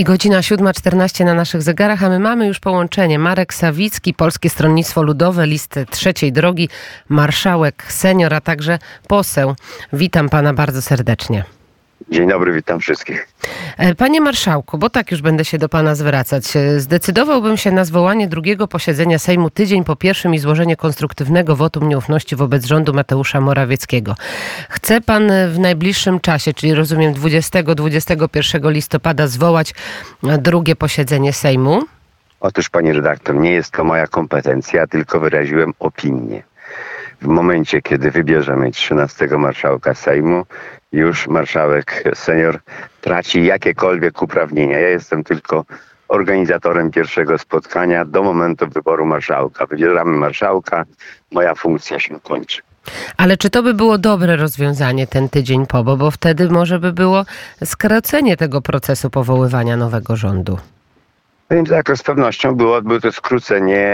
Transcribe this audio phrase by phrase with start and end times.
[0.00, 3.18] I godzina 7.14 na naszych zegarach, a my mamy już połączenie.
[3.18, 6.68] Marek Sawicki, Polskie Stronnictwo Ludowe, list trzeciej drogi,
[7.08, 8.78] marszałek senior, a także
[9.08, 9.54] poseł.
[9.92, 11.44] Witam pana bardzo serdecznie.
[12.08, 13.28] Dzień dobry, witam wszystkich.
[13.78, 16.56] E, Panie marszałku, bo tak już będę się do pana zwracać.
[16.56, 21.88] E, Zdecydowałbym się na zwołanie drugiego posiedzenia Sejmu tydzień po pierwszym i złożenie konstruktywnego wotum
[21.88, 24.14] nieufności wobec rządu Mateusza Morawieckiego.
[24.68, 29.74] Chce pan e, w najbliższym czasie, czyli rozumiem 20-21 listopada, zwołać
[30.22, 31.82] drugie posiedzenie Sejmu?
[32.40, 36.42] Otóż, pani redaktor, nie jest to moja kompetencja, tylko wyraziłem opinię.
[37.22, 40.46] W momencie, kiedy wybierzemy 13 marszałka Sejmu,
[40.92, 42.58] już marszałek senior
[43.00, 44.78] traci jakiekolwiek uprawnienia.
[44.78, 45.64] Ja jestem tylko
[46.08, 49.66] organizatorem pierwszego spotkania do momentu wyboru marszałka.
[49.66, 50.84] Wybieramy marszałka,
[51.32, 52.62] moja funkcja się kończy.
[53.16, 56.92] Ale czy to by było dobre rozwiązanie ten tydzień po, bo, bo wtedy może by
[56.92, 57.24] było
[57.64, 60.58] skracenie tego procesu powoływania nowego rządu?
[61.50, 63.90] Więc tak, z pewnością byłoby to skrócenie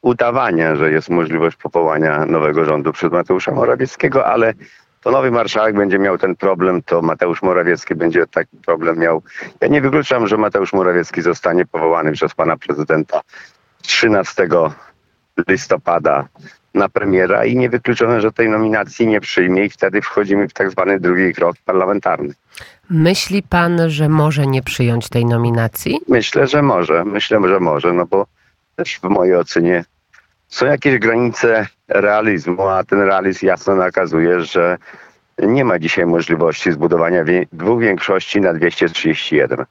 [0.00, 4.54] udawania, że jest możliwość powołania nowego rządu przez Mateusza Morawieckiego, ale
[5.00, 9.22] to nowy marszałek będzie miał ten problem, to Mateusz Morawiecki będzie taki problem miał.
[9.60, 13.20] Ja nie wykluczam, że Mateusz Morawiecki zostanie powołany przez pana prezydenta
[13.82, 14.48] 13
[15.48, 16.28] listopada
[16.74, 21.00] na premiera i niewykluczone, że tej nominacji nie przyjmie i wtedy wchodzimy w tak zwany
[21.00, 22.34] drugi krok parlamentarny.
[22.90, 26.00] Myśli pan, że może nie przyjąć tej nominacji?
[26.08, 27.04] Myślę, że może.
[27.04, 28.26] Myślę, że może, no bo
[28.76, 29.84] też w mojej ocenie
[30.48, 34.78] są jakieś granice realizmu, a ten realizm jasno nakazuje, że
[35.38, 39.64] nie ma dzisiaj możliwości zbudowania dwóch większości na 231.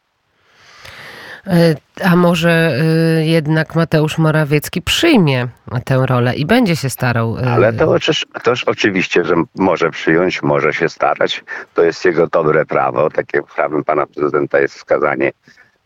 [1.47, 2.77] E, A może
[3.19, 5.47] y, jednak Mateusz Morawiecki przyjmie
[5.85, 7.37] tę rolę i będzie się starał.
[7.37, 11.43] y, Ale to, oczyż- toż oczywiście, że może przyjąć, może się starać.
[11.73, 13.09] To jest jego dobre prawo.
[13.09, 15.31] Takie prawem pana prezydenta jest wskazanie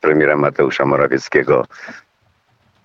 [0.01, 1.65] premiera Mateusza Morawieckiego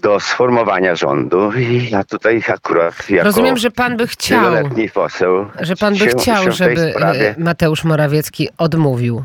[0.01, 1.53] do sformowania rządu.
[1.53, 4.53] I ja tutaj akurat jako Rozumiem, że pan by chciał,
[4.95, 6.95] poseł że pan by chciał, żeby
[7.39, 9.25] Mateusz Morawiecki odmówił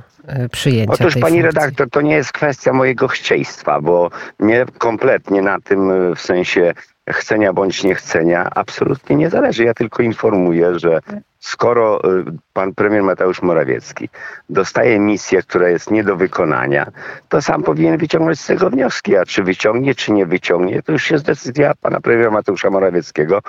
[0.51, 1.59] przyjęcia Otóż tej pani funkcji.
[1.59, 4.09] redaktor, to nie jest kwestia mojego chcieństwa, bo
[4.39, 6.73] mnie kompletnie na tym y, w sensie
[7.09, 9.63] chcenia bądź niechcenia absolutnie nie zależy.
[9.63, 10.99] Ja tylko informuję, że
[11.39, 14.09] skoro y, pan premier Mateusz Morawiecki
[14.49, 16.91] dostaje misję, która jest nie do wykonania,
[17.29, 19.17] to sam powinien wyciągnąć z tego wnioski.
[19.17, 23.39] A czy wyciągnie, czy nie wyciągnie, to już jest decyzja pana premiera Mateusza Morawieckiego.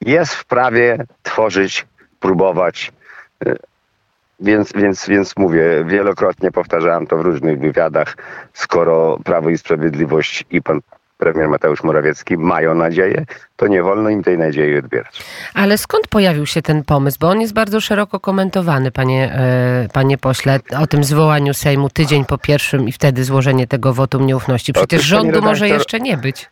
[0.00, 1.86] Jest w prawie tworzyć,
[2.20, 2.92] próbować,
[4.40, 8.16] więc, więc, więc mówię, wielokrotnie powtarzałem to w różnych wywiadach,
[8.52, 10.80] skoro Prawo i Sprawiedliwość i pan
[11.20, 13.24] premier Mateusz Morawiecki mają nadzieję,
[13.56, 15.22] to nie wolno im tej nadziei odbierać.
[15.54, 17.18] Ale skąd pojawił się ten pomysł?
[17.20, 22.24] Bo on jest bardzo szeroko komentowany, panie, e, panie pośle, o tym zwołaniu Sejmu tydzień
[22.24, 24.72] po pierwszym i wtedy złożenie tego wotum nieufności.
[24.72, 26.48] Przecież Otóż, rządu może redaktor, jeszcze nie być.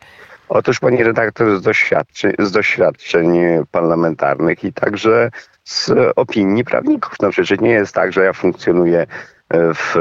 [0.49, 3.39] Otóż pani redaktor z doświadczeń, z doświadczeń
[3.71, 5.31] parlamentarnych i także
[5.63, 7.13] z opinii prawników.
[7.21, 9.07] No przecież nie jest tak, że ja funkcjonuję
[9.53, 9.95] w,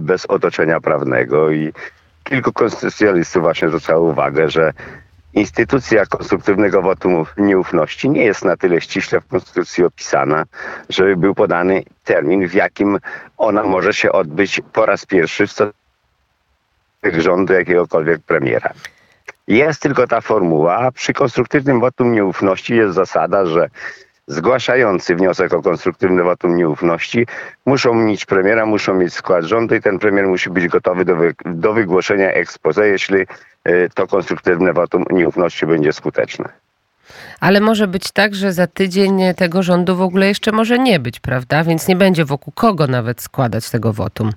[0.00, 1.72] bez otoczenia prawnego i
[2.24, 4.72] kilku konstytucjonalistów właśnie zwracało uwagę, że
[5.34, 10.44] instytucja konstruktywnego wotum nieufności nie jest na tyle ściśle w Konstytucji opisana,
[10.88, 12.98] żeby był podany termin, w jakim
[13.36, 15.76] ona może się odbyć po raz pierwszy w stosunku
[17.18, 18.72] rządu jakiegokolwiek premiera.
[19.50, 20.92] Jest tylko ta formuła.
[20.92, 23.68] Przy konstruktywnym wotum nieufności jest zasada, że
[24.26, 27.26] zgłaszający wniosek o konstruktywny wotum nieufności
[27.66, 31.34] muszą mieć premiera, muszą mieć skład rządu i ten premier musi być gotowy do, wy,
[31.44, 33.18] do wygłoszenia expose, jeśli
[33.68, 36.48] y, to konstruktywne wotum nieufności będzie skuteczne.
[37.40, 41.20] Ale może być tak, że za tydzień tego rządu w ogóle jeszcze może nie być,
[41.20, 41.64] prawda?
[41.64, 44.32] Więc nie będzie wokół kogo nawet składać tego wotum.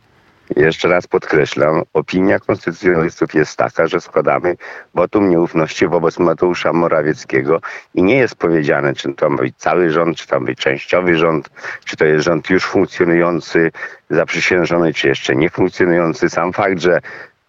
[0.56, 4.56] Jeszcze raz podkreślam, opinia konstytucjonalistów jest taka, że składamy
[4.94, 7.62] wotum nieufności wobec Mateusza Morawieckiego
[7.94, 11.18] i nie jest powiedziane, czy to ma być cały rząd, czy to ma być częściowy
[11.18, 11.50] rząd,
[11.86, 13.72] czy to jest rząd już funkcjonujący,
[14.10, 16.30] zaprzysiężony, czy jeszcze nie funkcjonujący.
[16.30, 17.02] Sam fakt, że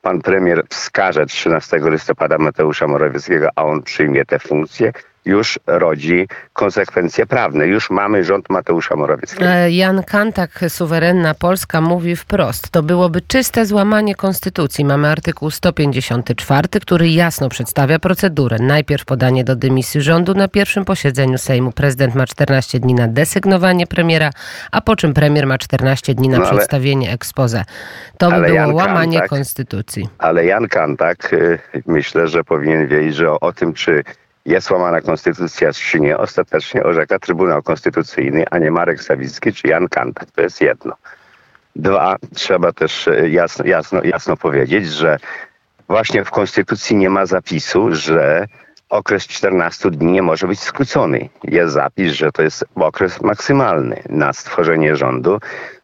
[0.03, 4.93] pan premier wskaże 13 listopada Mateusza Morawieckiego, a on przyjmie tę funkcję,
[5.25, 7.67] już rodzi konsekwencje prawne.
[7.67, 9.47] Już mamy rząd Mateusza Morawieckiego.
[9.47, 12.71] E, Jan Kantak, suwerenna Polska, mówi wprost.
[12.71, 14.85] To byłoby czyste złamanie konstytucji.
[14.85, 18.57] Mamy artykuł 154, który jasno przedstawia procedurę.
[18.61, 21.73] Najpierw podanie do dymisji rządu na pierwszym posiedzeniu Sejmu.
[21.73, 24.31] Prezydent ma 14 dni na desygnowanie premiera,
[24.73, 27.65] a po czym premier ma 14 dni na No ale- przedstawienie expose.
[28.19, 30.09] To by było Jan łamanie Kantak- konstytucji.
[30.19, 34.05] Ale Jan Kantak y, myślę, że powinien wiedzieć, że o, o tym, czy
[34.47, 39.89] jest łamana konstytucja, czy nie, ostatecznie orzeka Trybunał Konstytucyjny, a nie Marek Sawicki czy Jan
[39.89, 40.31] Kantak.
[40.31, 40.95] To jest jedno.
[41.77, 45.19] Dwa, trzeba też e, jasno, jasno, jasno powiedzieć, że
[45.89, 48.47] właśnie w Konstytucji nie ma zapisu, że
[48.89, 51.29] okres 14 dni nie może być skrócony.
[51.45, 55.41] Jest zapis, że to jest okres maksymalny na stworzenie rządu,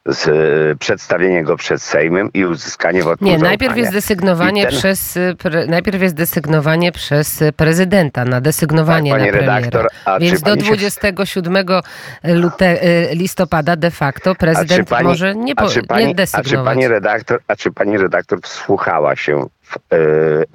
[0.07, 0.33] z, e,
[0.79, 3.49] przedstawienie go przed Sejmem i uzyskanie wotum Nie, zaufania.
[3.51, 9.11] najpierw jest desygnowanie ten- przez y, pre, najpierw jest desygnowanie przez y, prezydenta na desygnowanie
[9.11, 9.55] Tak, na premiera.
[9.59, 9.87] redaktor,
[10.21, 11.83] Więc do pani się- 27
[12.25, 12.79] lute,
[13.15, 16.75] listopada de facto prezydent pani- może nie, po, a czy pani, nie a czy desygnować.
[16.75, 19.77] pani redaktor, a czy pani redaktor wsłuchała się w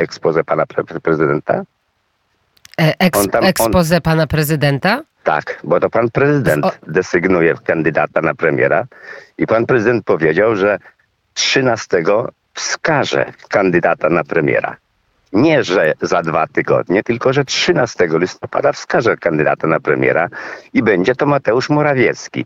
[0.02, 1.64] e, pana pre, pre, prezydenta?
[2.82, 3.30] E, Eks, on
[4.02, 5.04] pana prezydenta?
[5.26, 8.86] Tak, bo to pan prezydent desygnuje kandydata na premiera
[9.38, 10.80] i pan prezydent powiedział, że
[11.34, 12.04] 13
[12.54, 14.78] wskaże kandydata na premiera.
[15.34, 20.30] Nie, że za dwa tygodnie, tylko że 13 listopada wskaże kandydata na premiera
[20.74, 22.46] i będzie to Mateusz Morawiecki.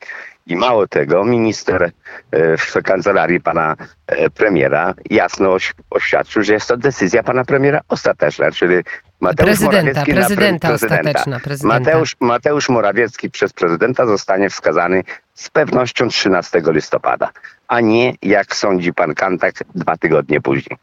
[0.50, 1.92] I mało tego, minister
[2.31, 3.75] e, w kancelarii pana
[4.07, 8.75] e, premiera jasno oś- oświadczył, że jest to decyzja pana premiera ostateczna, czyli
[9.19, 11.80] Mateusz Prezydenta, Morawiecki na pre- prezydenta ostateczna, prezydenta.
[11.80, 15.04] Mateusz, Mateusz Morawiecki przez prezydenta zostanie wskazany
[15.34, 17.30] z pewnością 13 listopada,
[17.68, 20.78] a nie jak sądzi pan Kantak dwa tygodnie później.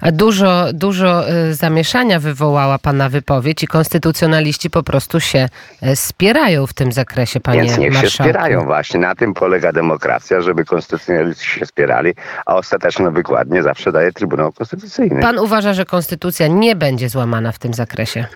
[0.00, 5.48] A Dużo, dużo y, zamieszania wywołała pana wypowiedź i konstytucjonaliści po prostu się
[5.82, 8.30] y, spierają w tym zakresie, panie Więc niech się marszałku.
[8.32, 9.00] spierają właśnie.
[9.00, 12.12] Na tym polega demokracja, żeby konstytucjonaliści się spierali,
[12.46, 15.20] a ostateczną wykładnię zawsze daje Trybunał Konstytucyjny.
[15.20, 18.26] Pan uważa, że konstytucja nie będzie złamana w tym zakresie?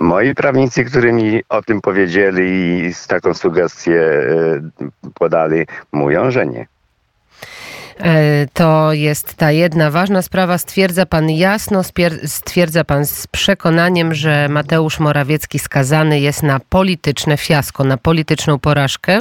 [0.00, 6.66] Moi prawnicy, którzy mi o tym powiedzieli i taką sugestię e, podali, mówią, że nie.
[8.02, 10.58] E, To jest ta jedna ważna sprawa.
[10.58, 11.82] Stwierdza pan jasno,
[12.24, 19.20] stwierdza pan z przekonaniem, że Mateusz Morawiecki skazany jest na polityczne fiasko, na polityczną porażkę.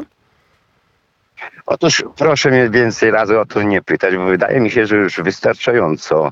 [1.65, 5.21] Otóż proszę mnie więcej razy o to nie pytać, bo wydaje mi się, że już
[5.21, 6.31] wystarczająco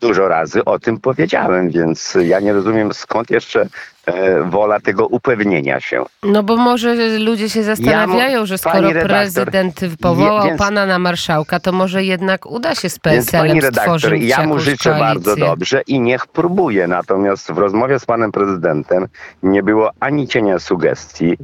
[0.00, 3.66] dużo razy o tym powiedziałem, więc ja nie rozumiem skąd jeszcze
[4.06, 6.04] e, wola tego upewnienia się.
[6.22, 11.60] No bo może ludzie się zastanawiają, że skoro redaktor, prezydent powołał więc- pana na marszałka,
[11.60, 15.04] to może jednak uda się z PSL-em stworzyć ja mu życzę koalicję.
[15.04, 16.86] bardzo dobrze i niech próbuje.
[16.86, 19.06] Natomiast w rozmowie z panem prezydentem
[19.42, 21.36] nie było ani cienia sugestii,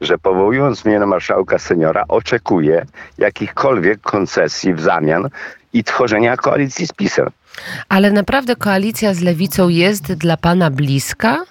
[0.00, 2.86] że powołując mnie na marszałka seniora oczekuje
[3.18, 5.28] jakichkolwiek koncesji w zamian
[5.72, 7.30] i tworzenia koalicji z PiSem.
[7.88, 11.44] Ale naprawdę koalicja z lewicą jest dla pana bliska?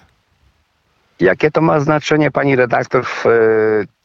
[1.20, 3.30] Jakie to ma znaczenie, pani redaktor, w e,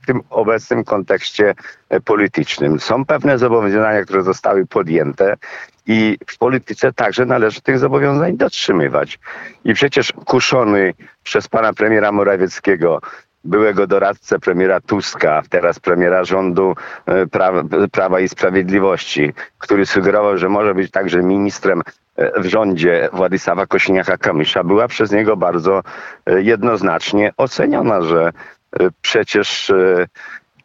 [0.05, 1.53] tym obecnym kontekście
[1.89, 2.79] e, politycznym?
[2.79, 5.35] Są pewne zobowiązania, które zostały podjęte
[5.87, 9.19] i w polityce także należy tych zobowiązań dotrzymywać.
[9.65, 10.93] I przecież kuszony
[11.23, 13.01] przez pana premiera Morawieckiego,
[13.43, 16.75] byłego doradcę premiera Tuska, teraz premiera rządu
[17.05, 21.81] e, Prawa, Prawa i Sprawiedliwości, który sugerował, że może być także ministrem
[22.15, 25.81] e, w rządzie Władysława Kośniaka-Kamysza, była przez niego bardzo
[26.25, 28.31] e, jednoznacznie oceniona, że
[29.01, 29.71] przecież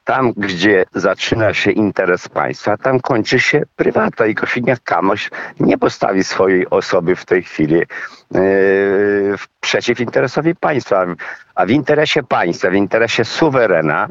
[0.08, 6.70] tam, gdzie zaczyna się interes państwa, tam kończy się prywata i Kosiniak-Kamysz nie postawi swojej
[6.70, 7.82] osoby w tej chwili
[9.38, 11.06] w- przeciw interesowi państwa,
[11.54, 14.08] a w interesie państwa, w interesie suwerena,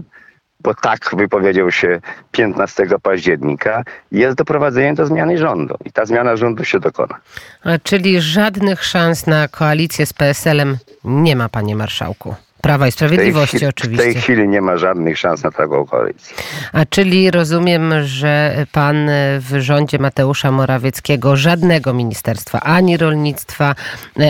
[0.59, 1.99] bo tak wypowiedział się
[2.31, 7.15] 15 października, jest doprowadzenie do zmiany rządu i ta zmiana rządu się dokona.
[7.63, 12.35] A, Czyli żadnych szans na koalicję z PSL-em nie ma, panie marszałku.
[12.67, 14.03] Prawa i W tej, Sprawiedliwości chwili, w oczywiście.
[14.03, 16.37] tej chwili nie ma żadnych szans na taką koalicję.
[16.73, 19.09] A czyli rozumiem, że pan
[19.39, 23.75] w rządzie Mateusza Morawieckiego żadnego ministerstwa, ani rolnictwa,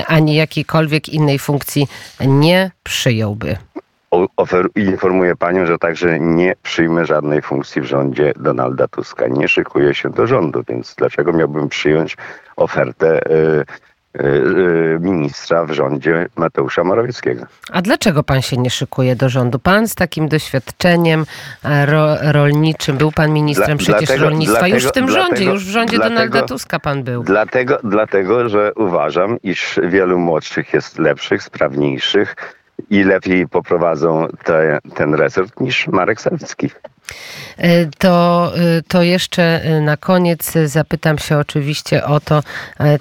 [0.08, 1.88] ani jakiejkolwiek innej funkcji
[2.28, 3.58] nie przyjąłby.
[4.38, 9.28] Ofer- informuję panią, że także nie przyjmę żadnej funkcji w rządzie Donalda Tuska.
[9.28, 12.18] Nie szykuję się do rządu, więc dlaczego miałbym przyjąć
[12.56, 13.66] ofertę y,
[15.00, 17.46] ministra w rządzie Mateusza Morawieckiego?
[17.72, 19.60] A dlaczego pan się nie szykuje do rządu?
[19.60, 21.26] Pan z takim doświadczeniem
[21.66, 25.44] e, ro, rolniczym, był pan ministrem Dla- przecież dlatego- rolnictwa, już w tym dlatego- rządzie,
[25.52, 27.24] już w rządzie dlatego- Donalda Tuska pan był.
[27.24, 32.36] Dlatego, dlatego, że uważam, iż wielu młodszych jest lepszych, sprawniejszych
[32.90, 36.70] i lepiej poprowadzą te, ten resort niż Marek Sawicki.
[37.58, 42.44] E, To, e, to jeszcze e, na koniec zapytam się oczywiście o to,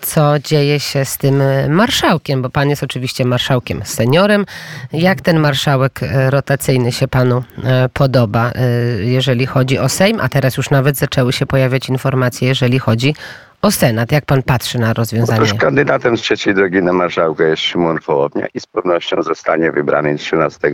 [0.01, 4.47] co dzieje się z tym marszałkiem, bo pan jest oczywiście marszałkiem seniorem.
[4.93, 7.45] Jak ten marszałek rotacyjny się panu
[7.93, 8.53] podoba,
[8.99, 13.15] jeżeli chodzi o Sejm, a teraz już nawet zaczęły się pojawiać informacje, jeżeli chodzi
[13.63, 14.13] o Senat.
[14.13, 15.41] Jak pan patrzy na rozwiązanie?
[15.41, 20.17] Otóż kandydatem z trzeciej drogi na marszałka jest Szymon Hołownia i z pewnością zostanie wybrany
[20.17, 20.73] 13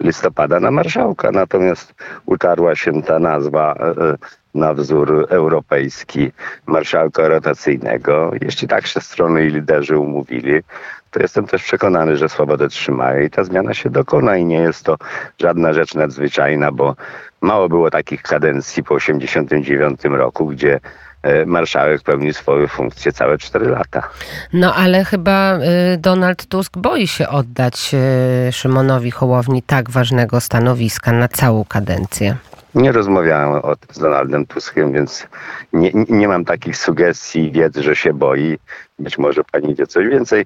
[0.00, 1.30] listopada na marszałka.
[1.32, 1.94] Natomiast
[2.26, 4.16] utarła się ta nazwa e, e,
[4.54, 6.32] na wzór europejski
[6.66, 8.32] marszałka rotacyjnego.
[8.40, 10.60] Jeśli tak się strony i liderzy umówili,
[11.10, 14.84] to jestem też przekonany, że swobodę trzymają i ta zmiana się dokona i nie jest
[14.84, 14.96] to
[15.40, 16.96] żadna rzecz nadzwyczajna, bo
[17.40, 20.80] mało było takich kadencji po 1989 roku, gdzie
[21.46, 24.08] marszałek pełnił swoją funkcję całe 4 lata.
[24.52, 25.58] No ale chyba
[25.94, 27.94] y, Donald Tusk boi się oddać
[28.48, 32.36] y, Szymonowi Hołowni tak ważnego stanowiska na całą kadencję.
[32.74, 35.26] Nie rozmawiałem o tym z Donaldem Tuskiem, więc
[35.72, 38.58] nie, nie mam takich sugestii i wiedzy, że się boi.
[38.98, 40.44] Być może pani wie coś więcej.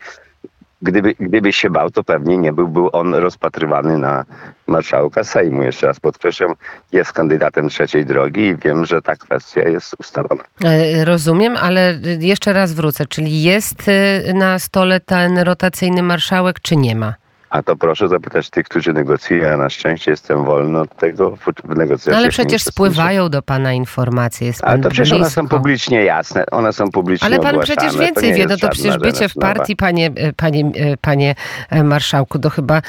[0.82, 4.24] Gdyby, gdyby się bał, to pewnie nie byłby on rozpatrywany na
[4.66, 5.62] marszałka Sejmu.
[5.62, 6.54] Jeszcze raz podkreślam,
[6.92, 10.44] jest kandydatem trzeciej drogi i wiem, że ta kwestia jest ustalona.
[10.64, 13.06] E, Rozumiem, ale jeszcze raz wrócę.
[13.06, 17.14] Czyli jest y, na stole ten rotacyjny marszałek, czy nie ma?
[17.50, 19.58] A to proszę zapytać tych, którzy negocjują.
[19.58, 22.12] Na szczęście jestem wolny od tego w, negocjacjach.
[22.12, 24.46] No, ale przecież spływają do pana informacje.
[24.46, 25.56] Jest pan Ale to przecież one są blisko.
[25.56, 26.46] publicznie jasne.
[26.50, 27.76] One są publicznie Ale pan ogłaszane.
[27.76, 31.34] przecież więcej wie, no to przecież bycie w partii, panie, e, panie, e, panie
[31.70, 32.82] e, marszałku, to chyba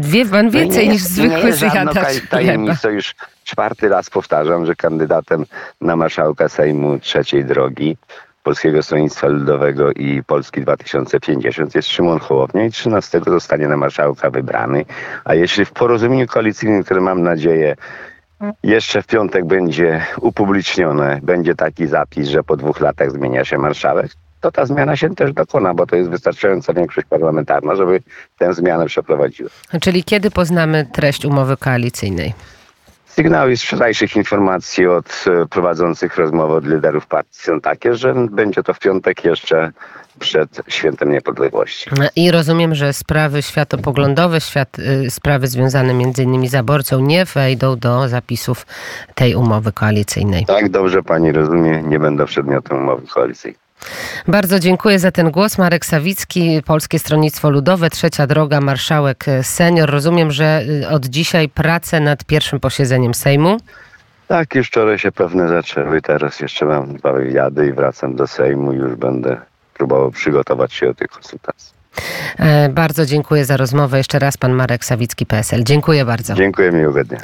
[0.00, 2.88] wie pan No więcej nie niż zwykły zjadacz tajemnicą.
[2.88, 5.44] Już czwarty raz powtarzam, że kandydatem
[5.80, 7.96] na marszałka Sejmu trzeciej drogi
[8.46, 14.84] Polskiego Stronnictwa Ludowego i Polski 2050 jest Szymon Hołownia i 13 zostanie na marszałka wybrany.
[15.24, 17.76] A jeśli w porozumieniu koalicyjnym, które mam nadzieję
[18.62, 24.10] jeszcze w piątek będzie upublicznione, będzie taki zapis, że po dwóch latach zmienia się marszałek,
[24.40, 28.02] to ta zmiana się też dokona, bo to jest wystarczająca większość parlamentarna, żeby
[28.38, 29.50] tę zmianę przeprowadziła.
[29.80, 32.34] Czyli kiedy poznamy treść umowy koalicyjnej?
[33.16, 38.62] Sygnały z wczorajszych informacji od e, prowadzących rozmowy od liderów partii są takie, że będzie
[38.62, 39.72] to w piątek jeszcze
[40.18, 41.90] przed Świętem Niepodległości.
[42.16, 47.76] I rozumiem, że sprawy światopoglądowe, świat, y, sprawy związane między innymi z aborcją nie wejdą
[47.76, 48.66] do zapisów
[49.14, 50.46] tej umowy koalicyjnej.
[50.46, 53.65] Tak dobrze pani rozumie, nie będą przedmiotem umowy koalicyjnej.
[54.28, 55.58] Bardzo dziękuję za ten głos.
[55.58, 59.90] Marek Sawicki, Polskie Stronnictwo Ludowe, Trzecia Droga, marszałek y, senior.
[59.90, 63.56] Rozumiem, że y, od dzisiaj prace nad pierwszym posiedzeniem Sejmu.
[64.28, 68.72] Tak, już wczoraj się pewne zaczęły, teraz jeszcze mam dwa wywiady i wracam do Sejmu
[68.72, 69.36] i już będę
[69.74, 71.72] próbował przygotować się do tych konsultacji.
[72.38, 73.98] E, Bardzo dziękuję za rozmowę.
[73.98, 75.64] Jeszcze raz pan Marek Sawicki, PSL.
[75.64, 76.34] Dziękuję bardzo.
[76.34, 77.18] Dziękuję, miłego dnia.